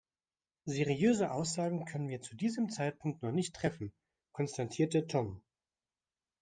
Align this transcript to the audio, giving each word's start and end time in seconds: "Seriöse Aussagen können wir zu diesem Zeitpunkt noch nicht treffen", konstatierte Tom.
"Seriöse 0.65 1.29
Aussagen 1.29 1.85
können 1.85 2.07
wir 2.09 2.21
zu 2.23 2.35
diesem 2.35 2.71
Zeitpunkt 2.71 3.21
noch 3.21 3.31
nicht 3.31 3.55
treffen", 3.55 3.93
konstatierte 4.31 5.05
Tom. 5.05 5.43